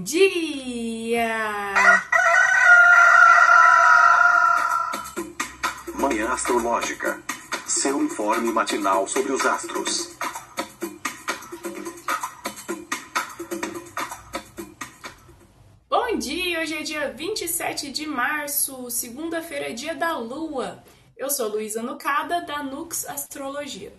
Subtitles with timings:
[0.00, 1.28] Bom dia!
[5.94, 7.22] Manhã Astrológica.
[7.66, 10.16] Seu informe matinal sobre os astros.
[15.90, 16.60] Bom dia!
[16.60, 20.82] Hoje é dia 27 de março, segunda-feira é dia da Lua.
[21.14, 23.92] Eu sou Luísa Nucada, da Nux Astrologia.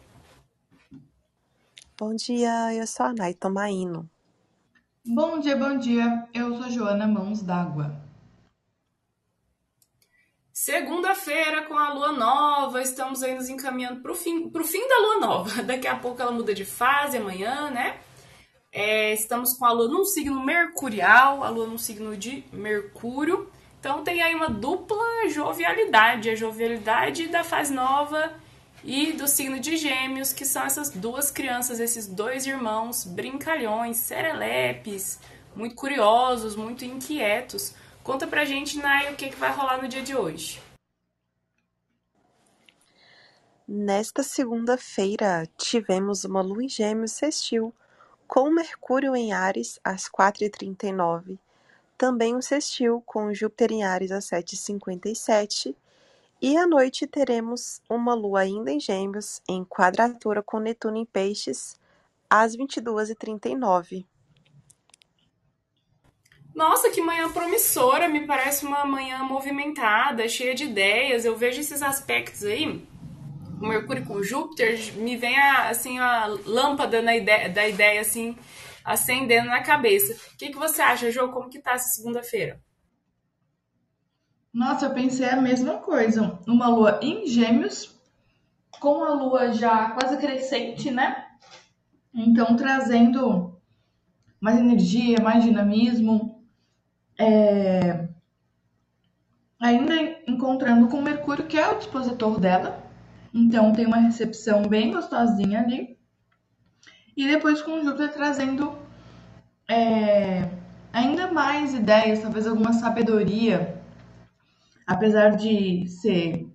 [1.96, 4.10] Bom dia, eu sou a Nay Tomaino.
[5.04, 6.28] Bom dia, bom dia.
[6.32, 7.92] Eu sou Joana Mãos d'Água.
[10.54, 15.00] Segunda-feira com a lua nova, estamos aí nos encaminhando para o fim, pro fim da
[15.00, 15.62] lua nova.
[15.66, 18.00] Daqui a pouco ela muda de fase amanhã, né?
[18.72, 23.50] É, estamos com a lua num signo mercurial, a lua num signo de Mercúrio.
[23.80, 28.32] Então tem aí uma dupla jovialidade, a jovialidade da fase nova
[28.84, 35.20] e do signo de Gêmeos, que são essas duas crianças, esses dois irmãos brincalhões, serelepes,
[35.56, 37.74] muito curiosos, muito inquietos.
[38.04, 40.62] Conta pra gente, Nai, o que, que vai rolar no dia de hoje.
[43.68, 47.74] Nesta segunda-feira, tivemos uma lua em Gêmeos sextil,
[48.28, 51.38] com Mercúrio em Ares às 4h39,
[51.98, 55.76] também um sextil com Júpiter em Ares às 7h57
[56.42, 61.80] e à noite teremos uma lua ainda em Gêmeos, em quadratura com Netuno em Peixes,
[62.30, 64.06] às 22h39.
[66.56, 68.10] Nossa, que manhã promissora!
[68.10, 71.24] Me parece uma manhã movimentada, cheia de ideias.
[71.24, 72.86] Eu vejo esses aspectos aí.
[73.60, 78.36] Mercúrio com Júpiter, me vem a, assim a lâmpada na ideia, da ideia assim
[78.84, 80.14] acendendo na cabeça.
[80.34, 81.30] O que, que você acha, Jô?
[81.30, 82.60] Como que tá essa segunda-feira?
[84.54, 86.40] Nossa, eu pensei a mesma coisa.
[86.46, 87.98] Uma lua em Gêmeos,
[88.82, 91.26] com a lua já quase crescente, né?
[92.14, 93.58] Então, trazendo
[94.42, 96.44] mais energia, mais dinamismo.
[97.18, 98.10] É...
[99.58, 99.96] Ainda
[100.28, 102.84] encontrando com Mercúrio, que é o dispositor dela.
[103.34, 105.98] Então, tem uma recepção bem gostosinha ali.
[107.16, 108.76] E depois com Júpiter trazendo
[109.66, 110.50] é...
[110.92, 113.81] ainda mais ideias, talvez alguma sabedoria
[114.92, 116.48] apesar de ser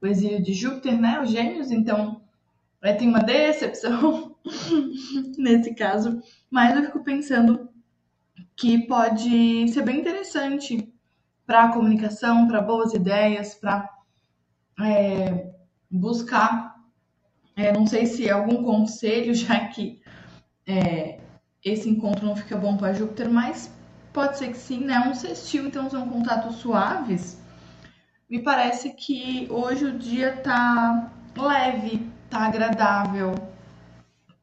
[0.00, 2.22] o exílio de Júpiter, né, os gêmeos, então
[2.82, 4.34] é, tem uma decepção
[5.36, 6.20] nesse caso,
[6.50, 7.68] mas eu fico pensando
[8.56, 10.92] que pode ser bem interessante
[11.46, 13.88] para a comunicação, para boas ideias, para
[14.80, 15.52] é,
[15.90, 16.74] buscar,
[17.54, 20.00] é, não sei se algum conselho, já que
[20.66, 21.20] é,
[21.62, 23.70] esse encontro não fica bom para Júpiter, mas
[24.10, 24.98] pode ser que sim, né?
[25.00, 27.41] Um sextil, então são contatos suaves
[28.32, 33.34] me parece que hoje o dia tá leve, tá agradável,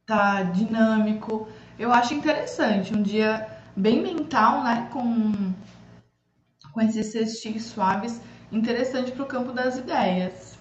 [0.05, 1.47] tá dinâmico.
[1.79, 5.33] Eu acho interessante, um dia bem mental, né, com
[6.71, 10.55] com esses cestis suaves, interessante para o campo das ideias.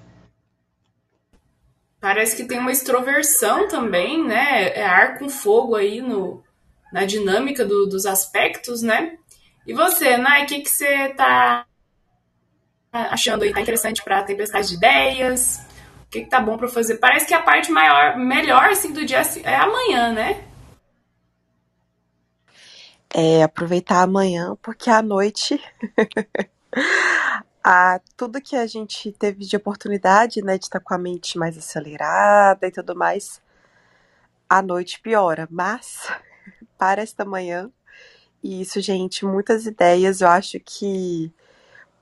[2.00, 4.70] Parece que tem uma extroversão também, né?
[4.70, 6.42] É ar com fogo aí no,
[6.90, 9.18] na dinâmica do, dos aspectos, né?
[9.66, 11.66] E você, Nai, o que, que você tá
[12.92, 15.60] achando aí tá interessante para tempestade de ideias?
[16.06, 16.96] O que, que tá bom para fazer?
[16.96, 20.44] Parece que a parte maior, melhor assim do dia é amanhã, né?
[23.10, 25.60] É, aproveitar amanhã, porque à noite
[27.64, 31.56] a, tudo que a gente teve de oportunidade, né, de estar com a mente mais
[31.56, 33.40] acelerada e tudo mais,
[34.48, 35.46] à noite piora.
[35.50, 36.10] Mas
[36.78, 37.70] para esta manhã,
[38.42, 41.32] e isso, gente, muitas ideias, eu acho que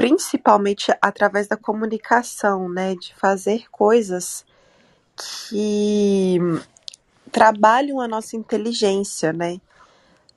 [0.06, 4.46] principalmente através da comunicação, né, de fazer coisas
[5.16, 6.38] que
[7.32, 9.60] trabalham a nossa inteligência, né?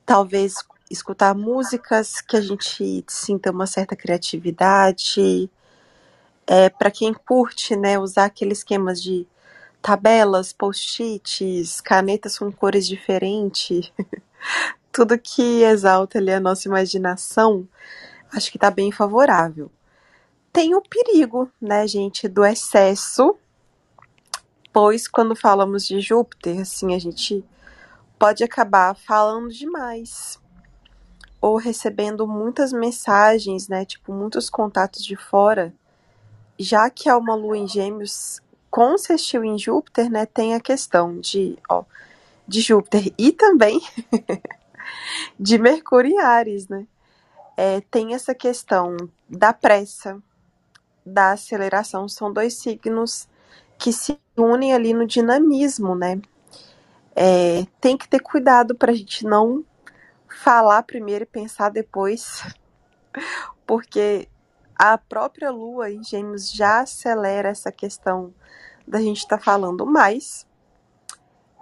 [0.04, 0.54] Talvez
[0.90, 5.48] escutar músicas que a gente sinta uma certa criatividade.
[6.48, 9.24] É, para quem curte, né, usar aqueles esquemas de
[9.80, 13.92] tabelas, post-its, canetas com cores diferentes,
[14.90, 17.68] tudo que exalta ali a nossa imaginação
[18.32, 19.70] acho que está bem favorável.
[20.52, 23.36] Tem o perigo, né, gente, do excesso,
[24.72, 27.44] pois quando falamos de Júpiter, assim, a gente
[28.18, 30.38] pode acabar falando demais
[31.40, 35.72] ou recebendo muitas mensagens, né, tipo muitos contatos de fora,
[36.58, 38.40] já que é uma lua em Gêmeos
[38.70, 41.84] com sextil em Júpiter, né, tem a questão de, ó,
[42.46, 43.80] de Júpiter e também
[45.38, 46.86] de Mercúrio em Ares, né?
[47.62, 48.96] É, tem essa questão
[49.28, 50.18] da pressa,
[51.04, 52.08] da aceleração.
[52.08, 53.28] São dois signos
[53.76, 56.22] que se unem ali no dinamismo, né?
[57.14, 59.62] É, tem que ter cuidado para a gente não
[60.26, 62.42] falar primeiro e pensar depois,
[63.66, 64.26] porque
[64.74, 68.32] a própria Lua em Gêmeos já acelera essa questão
[68.88, 70.46] da gente estar tá falando mais.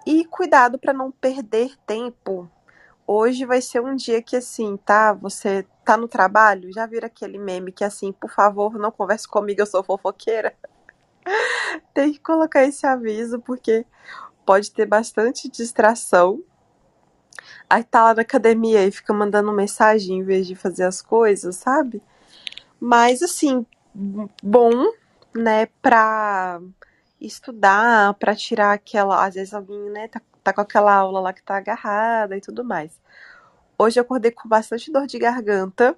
[0.06, 2.48] E cuidado para não perder tempo.
[3.04, 5.12] Hoje vai ser um dia que assim, tá?
[5.14, 9.62] Você tá no trabalho, já vira aquele meme que assim, por favor, não converse comigo,
[9.62, 10.54] eu sou fofoqueira.
[11.94, 13.86] Tem que colocar esse aviso porque
[14.44, 16.44] pode ter bastante distração.
[17.70, 21.56] Aí tá lá na academia e fica mandando mensagem em vez de fazer as coisas,
[21.56, 22.02] sabe?
[22.78, 23.64] Mas assim,
[24.42, 24.92] bom,
[25.34, 26.60] né, pra
[27.18, 29.24] estudar, pra tirar aquela.
[29.24, 32.62] Às vezes alguém, né, tá, tá com aquela aula lá que tá agarrada e tudo
[32.62, 32.92] mais.
[33.80, 35.96] Hoje eu acordei com bastante dor de garganta.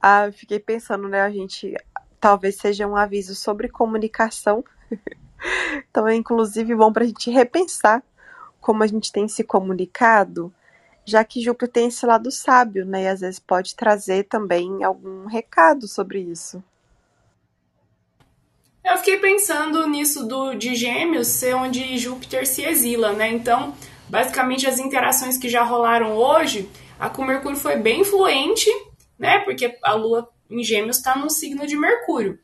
[0.00, 1.74] Ah, fiquei pensando, né, a gente
[2.20, 4.62] talvez seja um aviso sobre comunicação.
[5.90, 8.02] então é inclusive bom para a gente repensar
[8.60, 10.52] como a gente tem se comunicado,
[11.02, 13.04] já que Júpiter tem esse lado sábio, né?
[13.04, 16.62] E às vezes pode trazer também algum recado sobre isso.
[18.84, 23.30] Eu fiquei pensando nisso do, de Gêmeos ser onde Júpiter se exila, né?
[23.30, 23.74] Então,
[24.10, 26.68] basicamente, as interações que já rolaram hoje,
[26.98, 28.68] a com Mercúrio foi bem influente,
[29.18, 29.38] né?
[29.38, 32.38] Porque a Lua em Gêmeos está no signo de Mercúrio.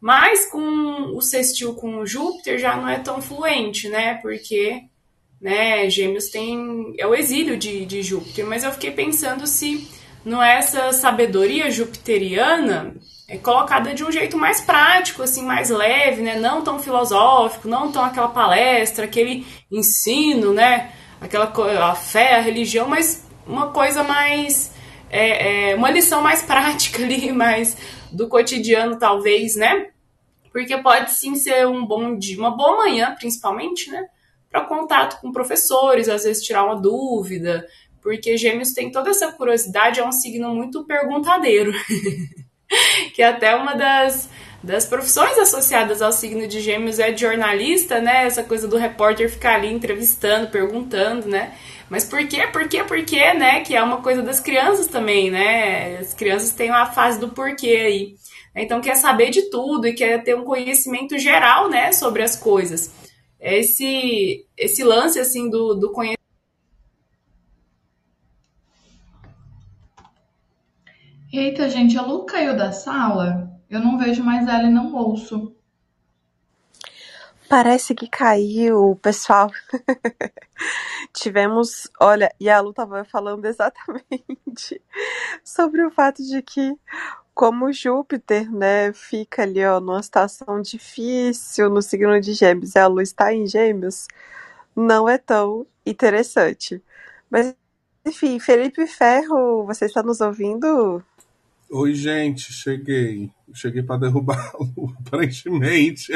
[0.00, 4.14] Mas com o sextil com o Júpiter já não é tão fluente, né?
[4.16, 4.82] Porque
[5.40, 6.94] né, Gêmeos tem.
[6.98, 8.44] é o exílio de, de Júpiter.
[8.44, 9.88] Mas eu fiquei pensando se
[10.24, 12.94] não é essa sabedoria jupiteriana
[13.26, 16.38] é colocada de um jeito mais prático, assim, mais leve, né?
[16.38, 20.92] Não tão filosófico, não tão aquela palestra, aquele ensino, né?
[21.20, 21.52] Aquela
[21.90, 24.72] a fé, a religião, mas uma coisa mais
[25.10, 27.76] é, é, uma lição mais prática ali, mais
[28.10, 29.88] do cotidiano, talvez, né?
[30.52, 34.06] Porque pode sim ser um bom dia, uma boa manhã, principalmente, né?
[34.50, 37.66] Para contato com professores, às vezes tirar uma dúvida,
[38.04, 41.72] porque Gêmeos tem toda essa curiosidade, é um signo muito perguntadeiro,
[43.14, 44.28] que é até uma das,
[44.64, 48.24] das profissões associadas ao signo de Gêmeos é de jornalista, né?
[48.24, 51.54] Essa coisa do repórter ficar ali entrevistando, perguntando, né?
[51.90, 52.46] Mas por quê?
[52.46, 52.82] Por quê?
[52.82, 53.60] Por quê, né?
[53.60, 55.98] Que é uma coisa das crianças também, né?
[55.98, 58.14] As crianças têm uma fase do porquê aí.
[58.56, 62.90] Então quer saber de tudo e quer ter um conhecimento geral, né, sobre as coisas.
[63.40, 66.24] Esse esse lance assim do, do conhecimento
[71.32, 73.53] Eita, gente, a Lu caiu da sala.
[73.74, 75.52] Eu não vejo mais ela e não ouço.
[77.48, 79.50] Parece que caiu, pessoal.
[81.12, 84.80] Tivemos, olha, e a Lu estava falando exatamente
[85.42, 86.78] sobre o fato de que
[87.34, 92.86] como Júpiter, né, fica ali, ó, numa situação difícil no signo de Gêmeos, e a
[92.86, 94.06] Lu está em Gêmeos,
[94.74, 96.80] não é tão interessante.
[97.28, 97.56] Mas,
[98.06, 101.02] enfim, Felipe Ferro, você está nos ouvindo?
[101.76, 103.32] Oi, gente, cheguei.
[103.52, 106.12] Cheguei para derrubar a Lu, aparentemente.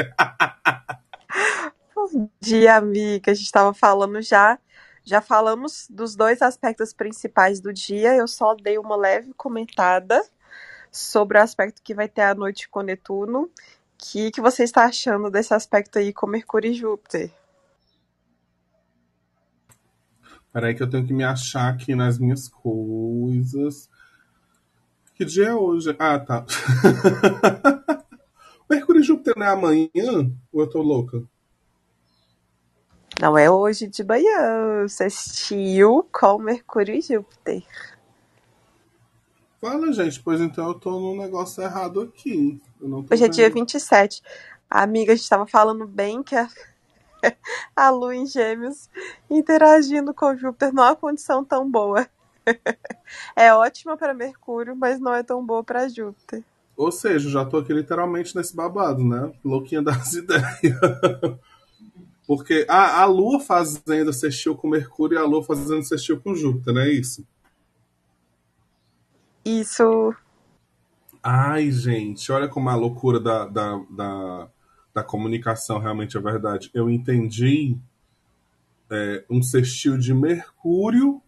[1.93, 3.29] Bom dia, amiga.
[3.29, 4.57] A gente estava falando já.
[5.03, 8.15] Já falamos dos dois aspectos principais do dia.
[8.15, 10.23] Eu só dei uma leve comentada
[10.89, 13.41] sobre o aspecto que vai ter à noite com Netuno.
[13.41, 13.49] O
[13.97, 17.33] que, que você está achando desse aspecto aí com Mercúrio e Júpiter?
[20.53, 23.89] Peraí que eu tenho que me achar aqui nas minhas coisas.
[25.19, 25.93] Que dia é hoje?
[25.99, 26.45] Ah, tá.
[28.69, 30.31] Mercúrio e Júpiter não é amanhã?
[30.49, 31.21] Ou eu tô louca?
[33.19, 37.65] Não é hoje de manhã, sextil com Mercúrio e Júpiter.
[39.59, 42.57] Fala, gente, pois então eu tô num negócio errado aqui.
[43.11, 44.23] hoje é dia 27.
[44.69, 46.47] A amiga, a gente tava falando bem que a,
[47.75, 48.89] a Lua em Gêmeos
[49.29, 52.07] interagindo com Júpiter não é uma condição tão boa.
[53.35, 56.43] É ótima para Mercúrio, mas não é tão boa para Júpiter.
[56.75, 59.33] Ou seja, já tô aqui literalmente nesse babado, né?
[59.43, 60.79] Louquinha das ideias.
[62.25, 66.73] Porque a, a Lua fazendo sextil com Mercúrio e a Lua fazendo sextil com Júpiter,
[66.73, 67.27] não é isso?
[69.43, 70.15] Isso.
[71.21, 74.49] Ai, gente, olha como a loucura da, da, da,
[74.93, 76.69] da comunicação realmente é verdade.
[76.73, 77.77] Eu entendi
[78.89, 81.21] é, um sextil de Mercúrio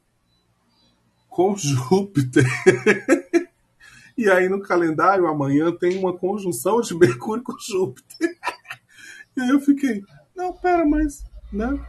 [1.32, 2.46] com Júpiter.
[4.18, 8.38] e aí no calendário amanhã tem uma conjunção de Mercúrio com Júpiter.
[9.36, 10.04] e aí eu fiquei,
[10.36, 11.80] não, pera, mas, né?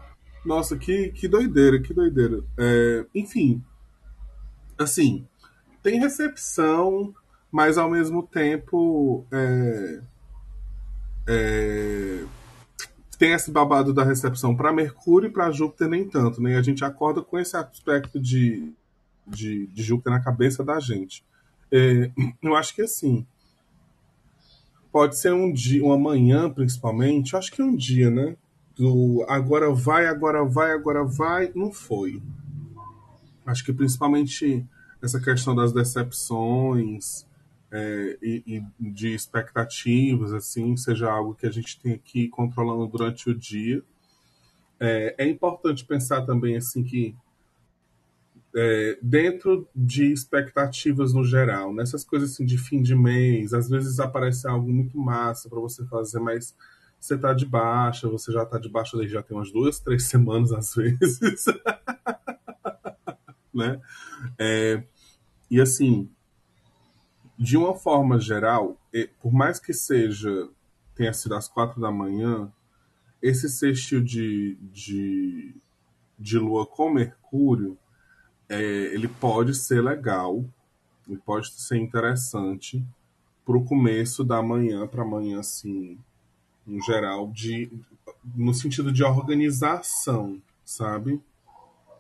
[0.47, 2.43] Nossa, que, que doideira, que doideira.
[2.57, 3.63] É, enfim,
[4.79, 5.27] assim,
[5.83, 7.13] tem recepção,
[7.51, 10.01] mas ao mesmo tempo é,
[11.27, 12.25] é,
[13.19, 16.57] tem esse babado da recepção para Mercúrio e para Júpiter nem tanto, né?
[16.57, 18.73] A gente acorda com esse aspecto de
[19.27, 21.25] de, de Júpiter na cabeça da gente.
[21.71, 22.11] É,
[22.43, 23.27] eu acho que assim,
[24.91, 28.37] pode ser um dia, uma manhã principalmente, eu acho que é um dia, né?
[28.75, 32.23] Do agora vai, agora vai, agora vai, não foi.
[33.45, 34.65] Acho que principalmente
[35.03, 37.27] essa questão das decepções
[37.71, 43.29] é, e, e, de expectativas, assim, seja algo que a gente tem aqui controlando durante
[43.29, 43.83] o dia.
[44.79, 47.15] É, é importante pensar também assim que
[48.55, 53.99] é, dentro de expectativas no geral, nessas coisas assim de fim de mês, às vezes
[53.99, 56.55] aparece algo muito massa para você fazer, mas
[57.01, 60.05] você tá de baixa, você já tá de baixa daí já tem umas duas, três
[60.09, 61.45] semanas às vezes,
[63.53, 63.81] né?
[64.39, 64.83] É,
[65.51, 66.11] e assim,
[67.39, 68.79] de uma forma geral,
[69.21, 70.49] por mais que seja
[70.95, 72.53] tenha sido às quatro da manhã,
[73.23, 75.55] esse sextil de, de,
[76.19, 77.79] de lua com Mercúrio
[78.53, 80.45] é, ele pode ser legal,
[81.09, 82.85] ele pode ser interessante
[83.47, 85.99] para o começo da manhã para amanhã, assim,
[86.67, 87.71] no geral, de,
[88.35, 91.19] no sentido de organização, sabe?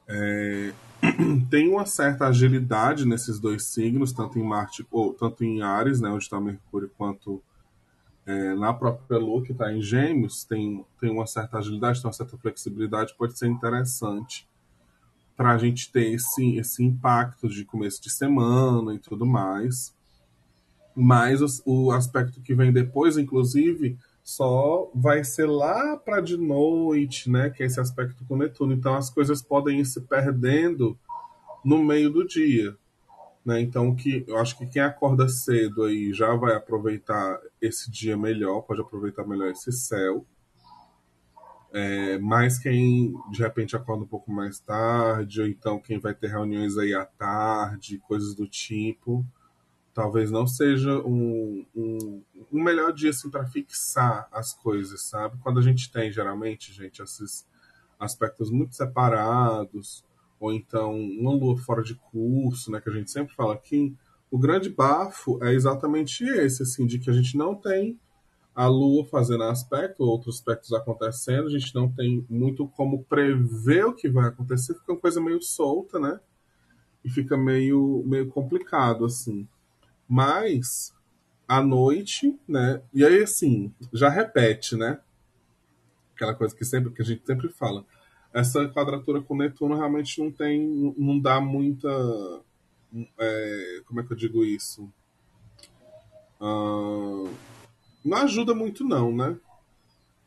[0.06, 0.75] É,
[1.49, 6.11] tem uma certa agilidade nesses dois signos, tanto em Marte, ou tanto em Ares, né,
[6.11, 7.42] onde está Mercúrio, quanto
[8.26, 12.12] é, na própria Lua, que está em Gêmeos, tem, tem uma certa agilidade, tem uma
[12.12, 14.47] certa flexibilidade, pode ser interessante
[15.37, 19.95] para a gente ter esse, esse impacto de começo de semana e tudo mais.
[20.95, 27.31] Mas o, o aspecto que vem depois, inclusive, só vai ser lá para de noite,
[27.31, 27.51] né?
[27.51, 28.73] Que é esse aspecto com Netuno.
[28.73, 30.97] Então as coisas podem ir se perdendo
[31.65, 32.77] no meio do dia.
[33.45, 33.61] Né?
[33.61, 38.62] Então que eu acho que quem acorda cedo aí já vai aproveitar esse dia melhor,
[38.62, 40.25] pode aproveitar melhor esse céu.
[41.75, 46.29] É, mas quem de repente acorda um pouco mais tarde, ou então quem vai ter
[46.29, 49.25] reuniões aí à tarde, coisas do tipo,
[49.95, 55.38] talvez não seja um, um, um melhor dia assim, para fixar as coisas, sabe?
[55.43, 57.47] Quando a gente tem geralmente, gente, esses
[57.99, 60.05] aspectos muito separados,
[60.38, 63.97] ou então uma lua fora de curso, né, que a gente sempre fala aqui,
[64.31, 67.99] o grande bafo é exatamente esse, assim, de que a gente não tem
[68.54, 73.94] a Lua fazendo aspecto, outros aspectos acontecendo, a gente não tem muito como prever o
[73.94, 76.21] que vai acontecer, fica uma coisa meio solta, né?
[77.04, 79.49] E fica meio, meio complicado, assim.
[80.06, 80.94] Mas,
[81.49, 82.82] à noite, né?
[82.92, 85.00] E aí, assim, já repete, né?
[86.14, 87.85] Aquela coisa que, sempre, que a gente sempre fala.
[88.32, 91.88] Essa quadratura com Netuno realmente não tem, não dá muita.
[93.18, 94.92] É, como é que eu digo isso?
[96.40, 97.30] Uh,
[98.04, 99.37] não ajuda muito, não, né?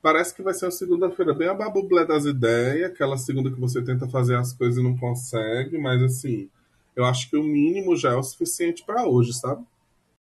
[0.01, 3.81] Parece que vai ser uma segunda-feira bem a babublé das ideias, aquela segunda que você
[3.81, 6.49] tenta fazer as coisas e não consegue, mas assim,
[6.95, 9.65] eu acho que o mínimo já é o suficiente para hoje, sabe?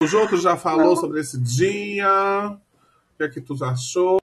[0.03, 2.59] O Joto já falou sobre esse dia.
[3.15, 4.19] O que é que tu achou?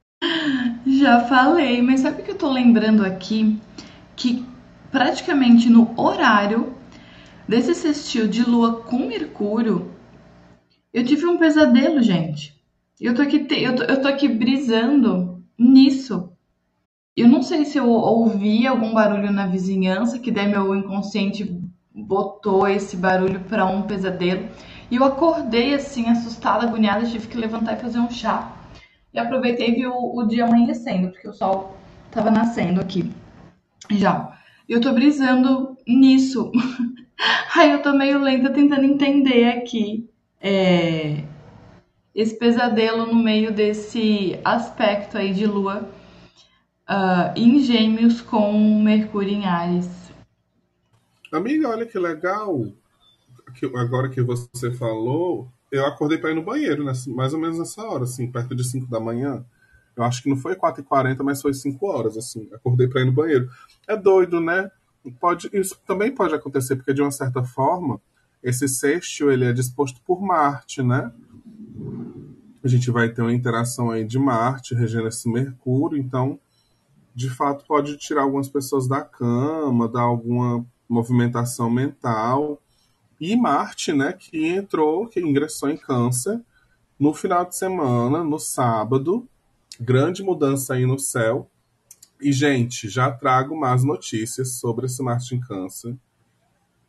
[0.85, 3.59] Já falei, mas sabe o que eu tô lembrando aqui?
[4.15, 4.45] Que
[4.91, 6.75] praticamente no horário
[7.47, 9.91] desse sextil de lua com Mercúrio,
[10.93, 12.60] eu tive um pesadelo, gente.
[13.01, 16.31] Eu tô aqui, eu tô, eu tô aqui brisando nisso.
[17.17, 21.59] Eu não sei se eu ouvi algum barulho na vizinhança, que daí meu inconsciente
[21.93, 24.47] botou esse barulho para um pesadelo.
[24.91, 28.55] E eu acordei assim, assustada, agoniada, tive que levantar e fazer um chá.
[29.11, 31.75] E aproveitei e vi o, o dia amanhecendo, porque o sol
[32.11, 33.11] tava nascendo aqui.
[33.89, 34.37] Já.
[34.69, 36.51] Eu tô brisando nisso.
[37.57, 40.07] Aí eu tô meio lenta tentando entender aqui.
[40.39, 41.23] É,
[42.13, 45.89] esse pesadelo no meio desse aspecto aí de Lua
[46.89, 49.89] uh, em Gêmeos com Mercúrio em Ares.
[51.31, 52.65] Amiga, olha que legal.
[53.75, 56.91] Agora que você falou, eu acordei para ir no banheiro, né?
[57.07, 59.45] mais ou menos nessa hora, assim, perto de 5 da manhã.
[59.95, 62.49] Eu acho que não foi 4h40, mas foi 5 horas, assim.
[62.53, 63.49] Acordei para ir no banheiro.
[63.87, 64.69] É doido, né?
[65.19, 67.99] Pode, isso também pode acontecer, porque de uma certa forma,
[68.43, 71.11] esse sexto ele é disposto por Marte, né?
[72.63, 76.39] A gente vai ter uma interação aí de Marte regendo esse Mercúrio, então
[77.13, 82.61] de fato pode tirar algumas pessoas da cama, dar alguma movimentação mental.
[83.19, 86.41] E Marte, né, que entrou, que ingressou em Câncer
[86.99, 89.27] no final de semana, no sábado,
[89.79, 91.49] grande mudança aí no céu.
[92.21, 95.95] E gente, já trago mais notícias sobre esse Marte em Câncer.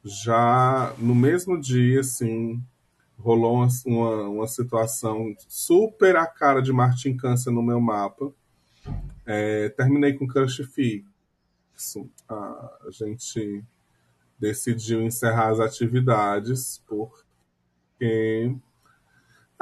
[0.04, 2.62] Já no mesmo dia, assim,
[3.22, 8.32] rolou uma, uma, uma, situação super a cara de Martin Câncer no meu mapa.
[9.24, 12.10] É, terminei com Crush Fixo.
[12.28, 13.62] A gente
[14.38, 18.54] decidiu encerrar as atividades porque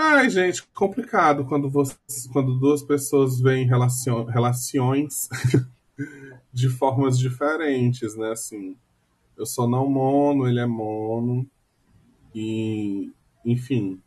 [0.02, 1.94] Ai, gente, complicado quando, você,
[2.32, 5.28] quando duas pessoas veem relacion, relações
[6.50, 8.30] de formas diferentes, né?
[8.30, 8.78] Assim,
[9.36, 11.46] eu sou não mono, ele é mono,
[12.34, 13.12] e,
[13.44, 14.00] enfim,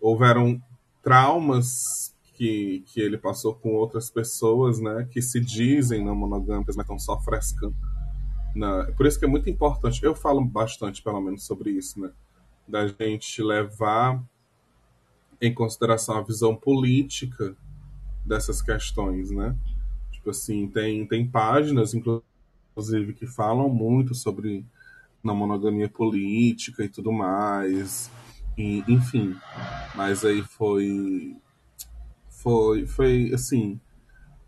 [0.00, 0.60] houveram
[1.02, 5.08] traumas que, que ele passou com outras pessoas, né?
[5.10, 7.74] Que se dizem não monogâmicas, mas estão só frescando.
[8.54, 8.84] Na...
[8.92, 12.10] Por isso que é muito importante, eu falo bastante, pelo menos, sobre isso, né?
[12.68, 14.22] Da gente levar
[15.40, 17.56] em consideração a visão política
[18.24, 19.56] dessas questões, né?
[20.10, 24.64] Tipo assim, tem, tem páginas, inclusive, que falam muito sobre
[25.22, 28.10] na monogamia política e tudo mais.
[28.56, 29.36] E, enfim,
[29.94, 31.36] mas aí foi
[32.28, 33.78] foi foi assim,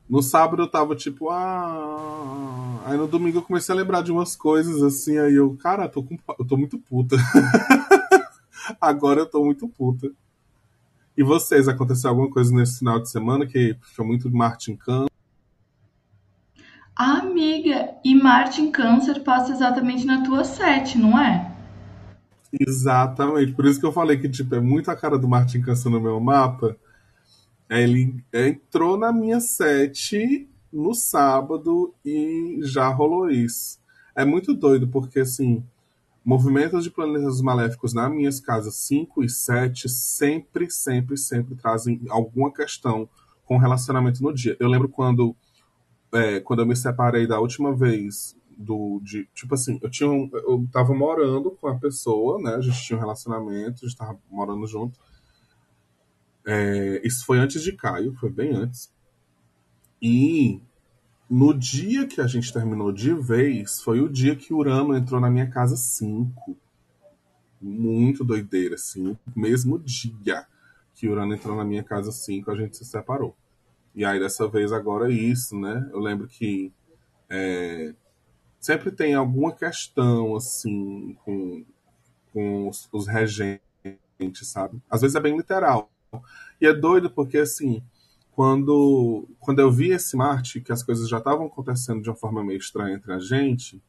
[0.08, 4.34] no sábado eu tava tipo, ah, aí no domingo eu comecei a lembrar de umas
[4.34, 7.16] coisas assim, aí eu, cara, tô com, eu tô muito puta.
[8.80, 10.10] Agora eu tô muito puta.
[11.16, 15.10] E vocês, aconteceu alguma coisa nesse final de semana que foi muito Martin Câncer?
[16.96, 21.57] Amiga, e Martin Câncer passa exatamente na tua sete, não é?
[22.52, 23.52] Exatamente.
[23.52, 26.00] Por isso que eu falei que tipo, é muito a cara do Martin Câncer no
[26.00, 26.76] meu mapa.
[27.68, 33.78] Ele entrou na minha sete no sábado e já rolou isso.
[34.14, 35.62] É muito doido, porque assim,
[36.28, 42.52] Movimentos de planetas maléficos nas minhas casas 5 e 7 sempre, sempre, sempre trazem alguma
[42.52, 43.08] questão
[43.46, 44.54] com relacionamento no dia.
[44.60, 45.34] Eu lembro quando,
[46.12, 50.28] é, quando eu me separei da última vez do de tipo assim, eu tinha um,
[50.32, 52.56] eu tava morando com a pessoa, né?
[52.56, 54.98] A gente tinha um relacionamento, a gente tava morando junto.
[56.44, 58.92] É, isso foi antes de Caio, foi bem antes.
[60.02, 60.60] E
[61.30, 65.30] no dia que a gente terminou de vez, foi o dia que Urano entrou na
[65.30, 66.56] minha casa 5.
[67.60, 69.16] Muito doideira, assim.
[69.36, 70.46] Mesmo dia
[70.94, 73.37] que Urano entrou na minha casa 5, a gente se separou.
[73.94, 75.88] E aí, dessa vez, agora é isso, né?
[75.92, 76.72] Eu lembro que
[77.28, 77.94] é,
[78.59, 81.64] sempre tem alguma questão, assim, com,
[82.33, 83.61] com os, os regentes,
[84.42, 84.81] sabe?
[84.90, 85.90] Às vezes é bem literal.
[86.61, 87.83] E é doido porque, assim,
[88.33, 92.44] quando, quando eu vi esse Marte, que as coisas já estavam acontecendo de uma forma
[92.44, 93.83] meio estranha entre a gente,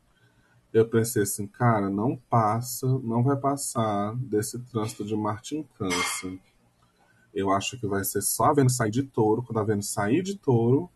[0.71, 6.39] eu pensei assim, cara, não passa, não vai passar desse trânsito de Marte em Câncer.
[7.33, 9.41] Eu acho que vai ser só a Vênus sair de touro.
[9.41, 10.89] Quando a Vênus sair de touro,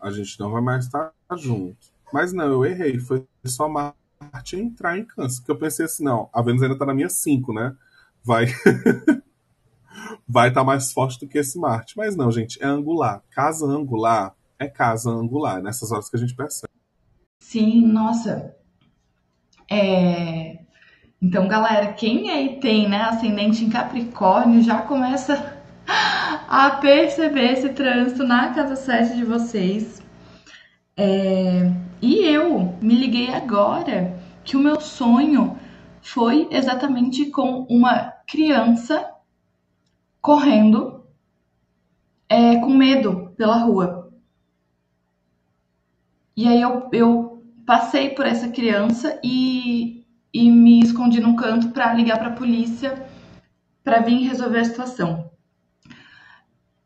[0.00, 1.91] a gente não vai mais estar junto.
[2.12, 2.98] Mas não, eu errei.
[2.98, 5.40] Foi só Marte entrar em Câncer.
[5.40, 7.74] Porque eu pensei assim, não, a Vênus ainda está na minha 5, né?
[8.24, 8.46] Vai.
[10.28, 11.96] vai estar tá mais forte do que esse Marte.
[11.96, 13.22] Mas não, gente, é angular.
[13.30, 16.72] Casa angular é casa angular, nessas horas que a gente percebe.
[17.40, 18.54] Sim, nossa.
[19.70, 20.58] É...
[21.20, 25.60] Então, galera, quem aí tem né, ascendente em Capricórnio já começa
[26.48, 30.02] a perceber esse trânsito na casa 7 de vocês.
[30.96, 31.72] É...
[32.00, 35.56] E eu me liguei agora que o meu sonho
[36.00, 39.08] foi exatamente com uma criança
[40.20, 41.04] correndo
[42.28, 44.10] é, com medo pela rua.
[46.36, 51.92] E aí eu, eu passei por essa criança e, e me escondi num canto para
[51.92, 53.06] ligar para a polícia
[53.84, 55.30] para vir resolver a situação.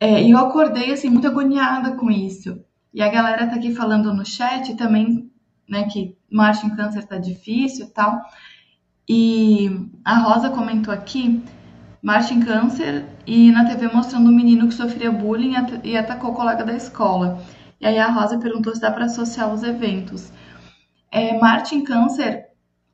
[0.00, 2.65] É, e eu acordei assim muito agoniada com isso.
[2.96, 5.30] E a galera tá aqui falando no chat também,
[5.68, 8.22] né, que marcha em câncer tá difícil e tal.
[9.06, 11.44] E a Rosa comentou aqui
[12.02, 15.52] marcha em câncer e na TV mostrando um menino que sofria bullying
[15.84, 17.44] e atacou o colega da escola.
[17.78, 20.32] E aí a Rosa perguntou se dá para associar os eventos.
[21.12, 22.46] É, Marte em câncer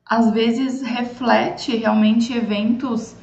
[0.05, 3.15] às vezes reflete realmente eventos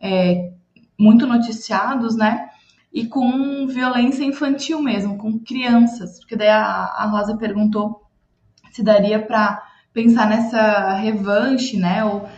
[0.00, 0.52] é,
[0.96, 2.48] muito noticiados, né?
[2.92, 6.18] E com violência infantil mesmo, com crianças.
[6.18, 8.02] Porque daí a, a Rosa perguntou
[8.70, 12.04] se daria para pensar nessa revanche, né?
[12.04, 12.28] Ou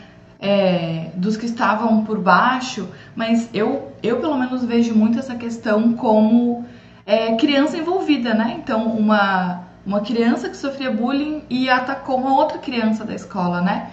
[0.40, 5.94] é, dos que estavam por baixo, mas eu, eu pelo menos vejo muito essa questão
[5.94, 6.66] como
[7.06, 8.56] é, criança envolvida, né?
[8.58, 13.90] Então, uma, uma criança que sofria bullying e atacou uma outra criança da escola, né?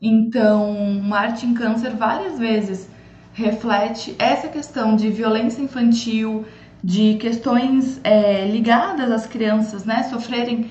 [0.00, 2.90] Então, Martin Câncer várias vezes
[3.34, 6.46] reflete essa questão de violência infantil,
[6.82, 10.04] de questões é, ligadas às crianças, né?
[10.04, 10.70] Sofrerem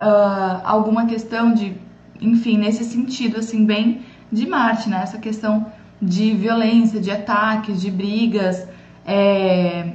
[0.00, 1.76] uh, alguma questão de,
[2.20, 5.00] enfim, nesse sentido, assim, bem de Marte, né?
[5.02, 5.66] Essa questão
[6.00, 8.66] de violência, de ataques, de brigas,
[9.04, 9.92] é,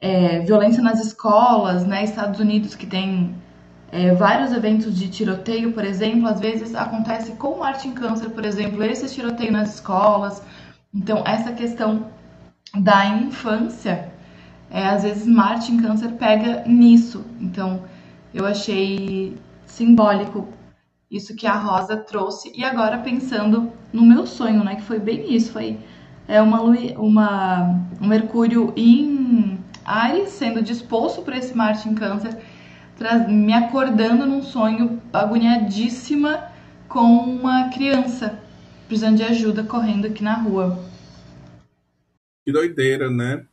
[0.00, 2.04] é, violência nas escolas, né?
[2.04, 3.34] Estados Unidos que tem
[3.92, 8.44] É, vários eventos de tiroteio, por exemplo, às vezes acontece com Marte em Câncer, por
[8.44, 10.42] exemplo, esse tiroteio nas escolas.
[10.94, 12.10] Então, essa questão
[12.74, 14.12] da infância,
[14.70, 17.24] é, às vezes Marte em Câncer pega nisso.
[17.40, 17.82] Então,
[18.32, 20.48] eu achei simbólico
[21.10, 22.52] isso que a Rosa trouxe.
[22.54, 25.78] E agora pensando no meu sonho, né, que foi bem isso, foi
[26.28, 32.36] é uma, uma um Mercúrio em Ares sendo disposto para esse Marte em Câncer
[33.28, 36.44] me acordando num sonho agoniadíssima
[36.88, 38.38] com uma criança
[38.86, 40.82] precisando de ajuda correndo aqui na rua.
[42.44, 43.46] Que doideira, né?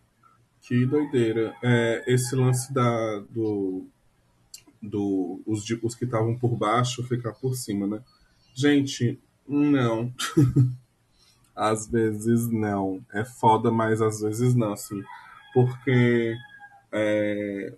[0.61, 1.55] Que doideira.
[1.63, 3.87] É, esse lance da, do,
[4.81, 8.01] do os, os que estavam por baixo ficar por cima, né?
[8.53, 10.13] Gente, não.
[11.55, 13.03] às vezes não.
[13.13, 15.01] É foda, mas às vezes não, assim.
[15.53, 16.35] Porque
[16.91, 17.73] é,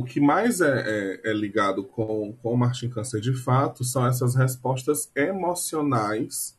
[0.00, 4.34] o que mais é, é, é, ligado com, o Martin Câncer de fato são essas
[4.34, 6.58] respostas emocionais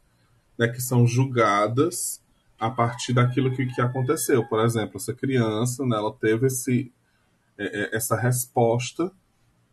[0.59, 2.21] né, que são julgadas
[2.59, 4.45] a partir daquilo que, que aconteceu.
[4.45, 6.91] Por exemplo, essa criança né, ela teve esse,
[7.57, 9.11] é, é essa resposta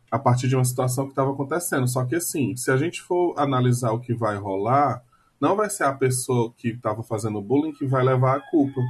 [0.09, 1.87] a partir de uma situação que estava acontecendo.
[1.87, 5.03] Só que assim, se a gente for analisar o que vai rolar,
[5.39, 8.81] não vai ser a pessoa que estava fazendo bullying que vai levar a culpa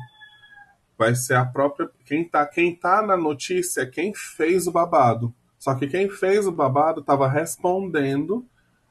[1.00, 1.90] vai ser a própria.
[2.06, 5.34] Quem tá, quem tá na notícia é quem fez o babado.
[5.58, 8.46] Só que quem fez o babado estava respondendo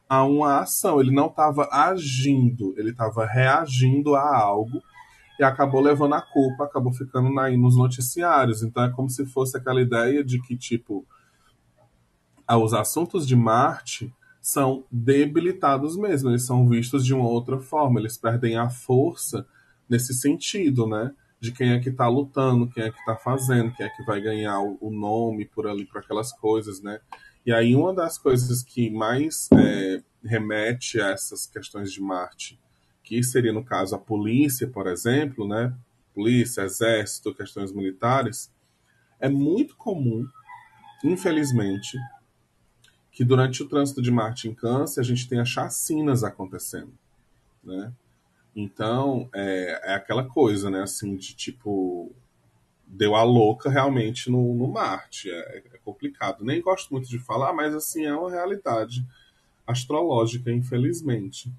[0.08, 1.02] a uma ação.
[1.02, 4.82] Ele não estava agindo, ele estava reagindo a algo
[5.38, 8.62] e acabou levando a culpa, acabou ficando na, nos noticiários.
[8.62, 11.06] Então é como se fosse aquela ideia de que, tipo,
[12.50, 18.16] os assuntos de Marte são debilitados mesmo, eles são vistos de uma outra forma, eles
[18.16, 19.46] perdem a força
[19.86, 21.12] nesse sentido, né?
[21.40, 24.20] De quem é que está lutando, quem é que está fazendo, quem é que vai
[24.20, 27.00] ganhar o, nome por ali, por aquelas coisas, né?
[27.46, 32.60] E aí uma das coisas que mais é, remete a essas questões de Marte,
[33.02, 35.72] que seria no caso a polícia, por exemplo, né?
[36.12, 38.52] Polícia, exército, questões militares,
[39.20, 40.26] é muito comum,
[41.04, 41.96] infelizmente,
[43.12, 46.92] que durante o trânsito de Marte em Câncer a gente tenha chacinas acontecendo,
[47.62, 47.92] né?
[48.54, 52.12] Então, é, é aquela coisa, né, assim, de tipo.
[52.90, 55.30] Deu a louca realmente no, no Marte.
[55.30, 56.44] É, é complicado.
[56.44, 59.04] Nem gosto muito de falar, mas assim, é uma realidade
[59.66, 61.52] astrológica, infelizmente.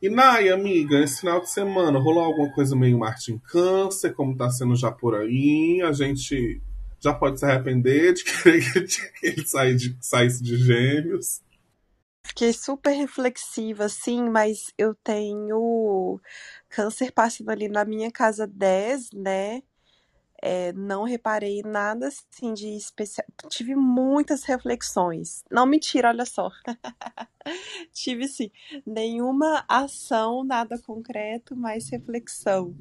[0.00, 4.36] E Nai, amiga, esse final de semana rolou alguma coisa meio Marte em Câncer, como
[4.36, 5.82] tá sendo já por aí?
[5.82, 6.62] A gente
[7.00, 9.44] já pode se arrepender de querer que ele
[10.00, 11.40] saísse de gêmeos.
[12.28, 16.20] Fiquei super reflexiva, assim, mas eu tenho
[16.68, 19.62] câncer passando ali na minha casa 10, né?
[20.40, 23.26] É, não reparei nada assim de especial.
[23.48, 25.42] Tive muitas reflexões.
[25.50, 26.48] Não, mentira, olha só.
[27.92, 28.50] Tive sim.
[28.86, 32.76] Nenhuma ação, nada concreto, mas reflexão.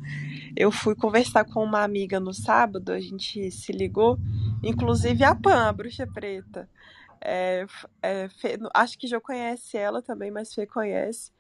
[0.56, 4.20] Eu fui conversar com uma amiga no sábado, a gente se ligou,
[4.62, 6.70] inclusive a Pan, a bruxa preta.
[7.22, 7.66] É,
[8.02, 11.32] é, Fê, acho que já conhece ela também, mas Fê conhece.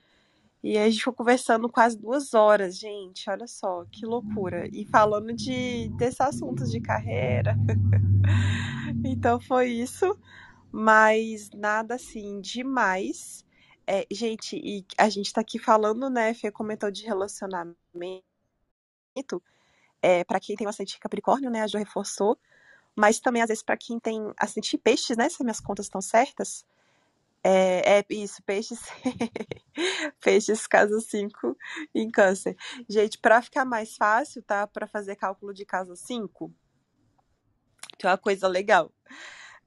[0.63, 3.29] E a gente ficou conversando quase duas horas, gente.
[3.29, 4.67] Olha só, que loucura.
[4.73, 7.55] E falando de desses assuntos de carreira.
[9.05, 10.17] então foi isso.
[10.71, 13.45] Mas nada assim demais.
[13.85, 16.33] É, gente, e a gente tá aqui falando, né?
[16.33, 18.23] Fê comentou de relacionamento.
[20.01, 21.61] É, para quem tem bastante Capricórnio, né?
[21.61, 22.37] A Jo reforçou
[22.97, 25.29] mas também às vezes para quem tem ascendente peixes, né?
[25.29, 26.65] Se minhas contas estão certas.
[27.43, 28.79] É, é isso, peixes.
[30.19, 31.55] peixes, casa 5
[31.93, 32.57] em câncer.
[32.89, 34.65] Gente, para ficar mais fácil, tá?
[34.65, 36.51] Para fazer cálculo de casa 5,
[37.99, 38.91] que é uma coisa legal.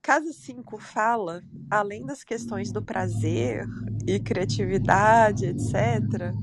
[0.02, 1.40] Casa 5 fala,
[1.70, 3.64] além das questões do prazer
[4.06, 6.34] e criatividade, etc.,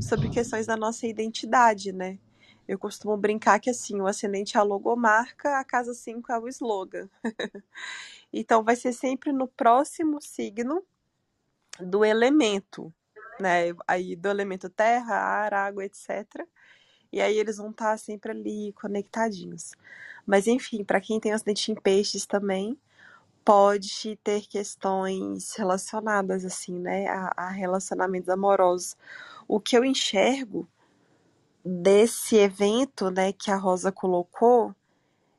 [0.00, 2.18] sobre questões da nossa identidade, né?
[2.68, 6.48] Eu costumo brincar que assim, o ascendente é a logomarca, a casa 5 é o
[6.48, 7.08] slogan.
[8.32, 10.84] então vai ser sempre no próximo signo
[11.78, 12.92] do elemento,
[13.38, 13.74] né?
[13.86, 16.46] Aí do elemento terra, ar, água, etc.
[17.12, 19.72] E aí eles vão estar sempre ali conectadinhos.
[20.26, 22.78] Mas enfim, para quem tem acidente em peixes também,
[23.44, 28.96] pode ter questões relacionadas assim, né, a, a relacionamentos amorosos.
[29.46, 30.68] O que eu enxergo
[31.66, 34.72] desse evento, né, que a Rosa colocou,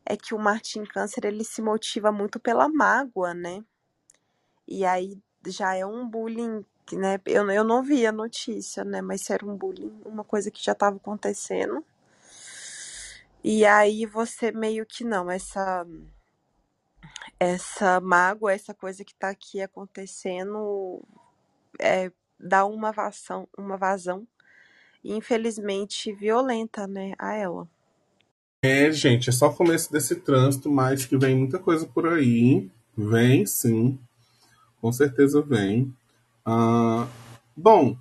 [0.06, 3.64] é que o Martin Câncer ele se motiva muito pela mágoa, né?
[4.68, 7.20] E aí já é um bullying, né?
[7.26, 9.02] Eu, eu não vi a notícia, né?
[9.02, 11.84] Mas era um bullying, uma coisa que já estava acontecendo.
[13.44, 15.86] E aí você meio que não, essa
[17.40, 21.02] essa mágoa, essa coisa que tá aqui acontecendo,
[21.80, 24.28] é, dá uma vazão, uma vazão,
[25.04, 27.68] infelizmente violenta, né, a ela.
[28.64, 32.70] É, gente, é só o começo desse trânsito, mas que vem muita coisa por aí.
[32.98, 34.00] Vem, sim.
[34.82, 35.94] Com certeza vem.
[36.46, 37.08] Ah,
[37.56, 37.98] bom,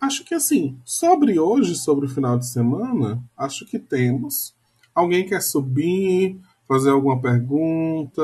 [0.00, 4.54] acho que assim, sobre hoje, sobre o final de semana, acho que temos.
[4.94, 8.22] Alguém quer subir, fazer alguma pergunta,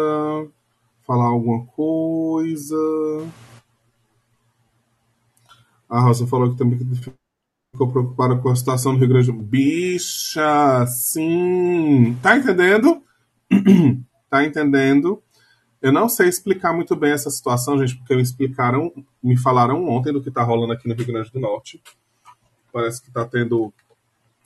[1.07, 2.77] falar alguma coisa?
[5.89, 6.79] A Rosa falou que também
[7.75, 12.17] ficou preocupada com a situação no Rio Grande do Bicha, sim.
[12.23, 13.03] Tá entendendo?
[14.31, 15.21] tá entendendo?
[15.83, 20.13] Eu não sei explicar muito bem essa situação, gente, porque me explicaram, me falaram ontem
[20.13, 21.83] do que tá rolando aqui no Rio Grande do Norte.
[22.73, 23.75] Parece que tá tendo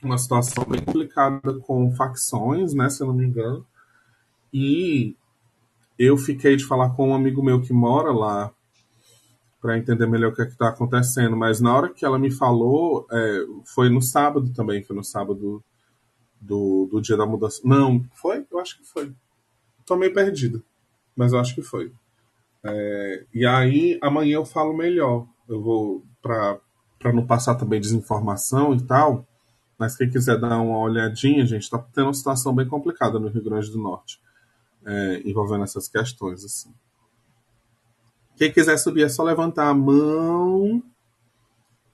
[0.02, 3.64] uma situação bem complicada com facções, né, se eu não me engano.
[4.52, 5.14] E
[5.98, 8.50] eu fiquei de falar com um amigo meu que mora lá
[9.60, 11.36] para entender melhor o que é está acontecendo.
[11.36, 15.62] Mas na hora que ela me falou, é, foi no sábado também, foi no sábado
[16.40, 17.60] do, do dia da mudança.
[17.64, 18.46] Não, foi?
[18.50, 19.12] Eu acho que foi.
[19.84, 20.62] Tô meio perdido,
[21.16, 21.92] mas eu acho que foi.
[22.64, 25.26] É, e aí amanhã eu falo melhor.
[25.48, 26.58] Eu vou para
[26.98, 29.24] para não passar também desinformação e tal.
[29.78, 33.44] Mas quem quiser dar uma olhadinha, gente, está tendo uma situação bem complicada no Rio
[33.44, 34.20] Grande do Norte,
[34.84, 36.74] é, envolvendo essas questões assim.
[38.38, 40.80] Quem quiser subir é só levantar a mão,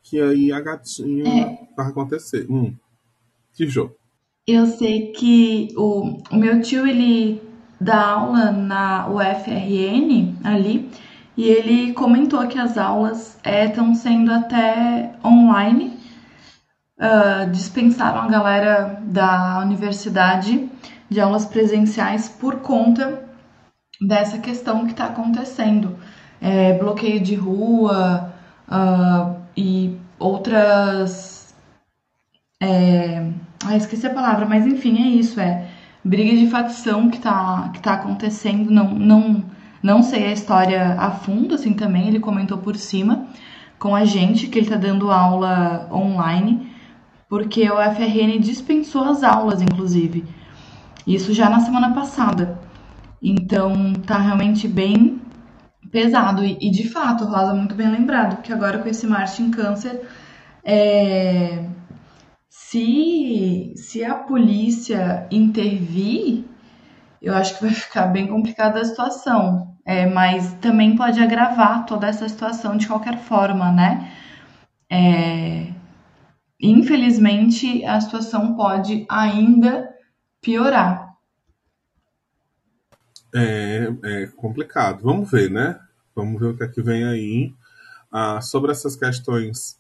[0.03, 1.59] que aí a gatinha é.
[1.75, 2.47] vai acontecer.
[2.51, 2.75] Hum.
[3.59, 3.97] Jogo?
[4.47, 7.41] Eu sei que o, o meu tio, ele
[7.81, 10.91] dá aula na UFRN ali,
[11.35, 15.99] e ele comentou que as aulas estão é, sendo até online.
[16.97, 20.69] Uh, dispensaram a galera da universidade
[21.09, 23.25] de aulas presenciais por conta
[24.01, 25.99] dessa questão que está acontecendo
[26.45, 28.35] é, bloqueio de rua
[28.69, 31.55] uh, e outras.
[32.63, 33.31] É,
[33.65, 35.67] ah, esqueci a palavra, mas enfim, é isso, é
[36.05, 39.45] briga de facção que tá, que tá acontecendo, não, não,
[39.83, 43.27] não sei a história a fundo, assim, também, ele comentou por cima
[43.79, 46.71] com a gente que ele tá dando aula online,
[47.29, 50.25] porque o FRN dispensou as aulas, inclusive,
[51.07, 52.59] isso já na semana passada,
[53.23, 55.24] então tá realmente bem
[55.95, 56.45] pesado.
[56.45, 60.03] E, e, de fato, Rosa, muito bem lembrado, porque agora com esse Marte em Câncer,
[60.65, 61.67] é,
[62.51, 66.45] se, se a polícia intervir,
[67.23, 69.73] eu acho que vai ficar bem complicada a situação.
[69.87, 74.11] É, mas também pode agravar toda essa situação de qualquer forma, né?
[74.91, 75.69] É,
[76.61, 79.91] infelizmente, a situação pode ainda
[80.41, 81.04] piorar.
[83.35, 85.03] É, é complicado.
[85.03, 85.81] Vamos ver, né?
[86.15, 87.55] Vamos ver o que é que vem aí.
[88.11, 89.79] Ah, sobre essas questões,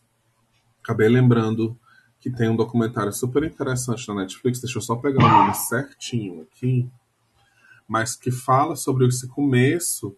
[0.82, 1.78] acabei lembrando
[2.18, 6.40] que tem um documentário super interessante na Netflix, deixa eu só pegar o nome certinho
[6.40, 6.90] aqui,
[7.86, 10.16] mas que fala sobre esse começo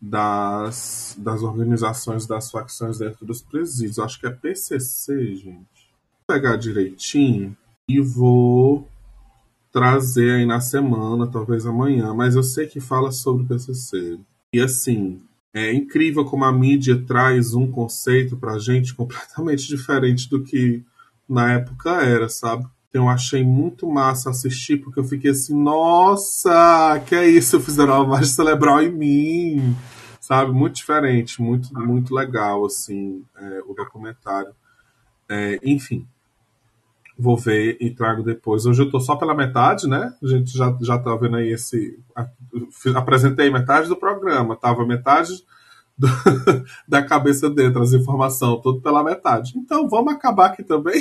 [0.00, 3.98] das, das organizações das facções dentro dos presídios.
[3.98, 5.42] Acho que é PCC, gente.
[5.44, 7.56] Vou pegar direitinho
[7.88, 8.88] e vou
[9.72, 14.18] trazer aí na semana, talvez amanhã, mas eu sei que fala sobre o PCC.
[14.52, 15.20] E assim,
[15.54, 20.84] é incrível como a mídia traz um conceito pra gente completamente diferente do que
[21.28, 22.66] na época era, sabe?
[22.92, 27.58] Eu achei muito massa assistir, porque eu fiquei assim, nossa, que é isso?
[27.58, 29.76] Fizeram uma marcha celebral em mim,
[30.20, 30.52] sabe?
[30.52, 34.54] Muito diferente, muito, muito legal, assim, é, o documentário.
[35.26, 36.06] É, enfim,
[37.22, 38.66] vou ver e trago depois.
[38.66, 40.12] Hoje eu tô só pela metade, né?
[40.20, 41.98] A gente já, já tá vendo aí esse.
[42.96, 45.32] Apresentei metade do programa, tava metade
[45.96, 46.08] do,
[46.86, 49.52] da cabeça dentro, as informações, tudo pela metade.
[49.56, 51.00] Então vamos acabar aqui também.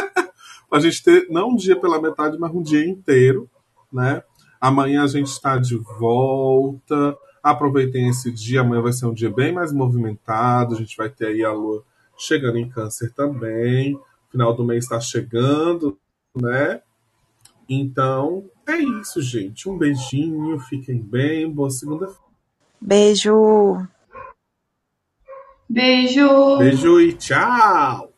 [0.70, 3.48] a gente ter não um dia pela metade, mas um dia inteiro,
[3.90, 4.22] né?
[4.60, 7.16] Amanhã a gente está de volta.
[7.42, 10.74] Aproveitem esse dia, amanhã vai ser um dia bem mais movimentado.
[10.74, 11.82] A gente vai ter aí a lua
[12.18, 13.98] chegando em câncer também
[14.30, 15.98] final do mês está chegando,
[16.34, 16.80] né?
[17.68, 19.68] Então, é isso, gente.
[19.68, 22.20] Um beijinho, fiquem bem, boa segunda-feira.
[22.80, 23.86] Beijo.
[25.68, 26.58] Beijo.
[26.58, 28.09] Beijo e tchau.